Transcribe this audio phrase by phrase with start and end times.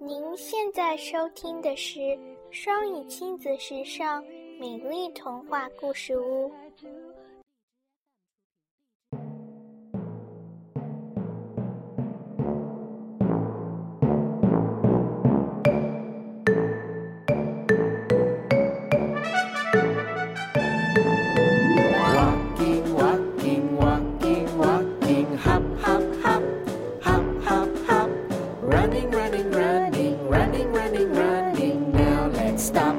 [0.00, 2.16] 您现在收听的是
[2.52, 4.22] 双语亲子时尚
[4.60, 6.52] 美丽童话故事屋。
[30.66, 31.92] Running, running, running.
[31.92, 32.96] Now let's stop.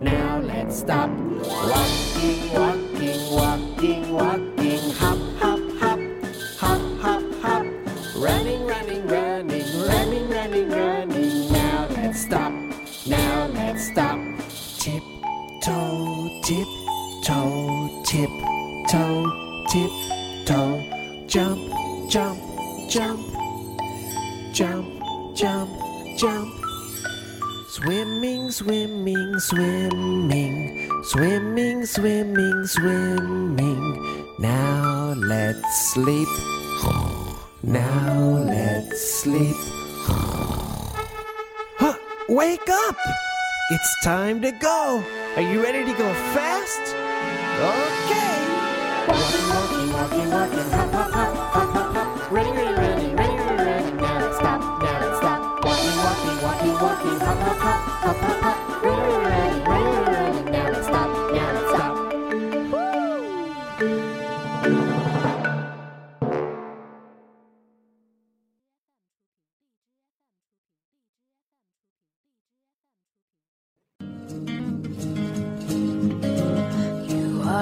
[0.00, 1.10] Now let's stop.
[1.10, 6.00] Walking, walking, walking, walking, hop, hop, hop,
[6.58, 7.66] hop, hop, hop.
[8.16, 11.52] Running, running, running, running, running, running.
[11.52, 12.52] Now let's stop.
[13.06, 14.18] Now let's stop.
[14.78, 15.02] Tip
[15.64, 16.68] toe, tip
[17.24, 18.30] toe, tip
[18.90, 19.90] toe, tip
[20.46, 22.38] toe, jump, jump,
[22.90, 23.20] jump,
[24.52, 26.67] jump, jump, jump.
[27.70, 34.26] Swimming, swimming, swimming, swimming, swimming, swimming.
[34.38, 36.28] Now let's sleep.
[37.62, 39.54] Now let's sleep.
[41.76, 41.92] Huh,
[42.30, 42.96] wake up!
[43.70, 45.04] It's time to go.
[45.36, 46.94] Are you ready to go fast?
[47.68, 48.48] Okay.
[49.08, 50.87] Walking, walking, walking, walking,